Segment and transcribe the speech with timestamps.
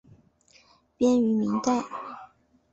[0.97, 1.83] 编于明代。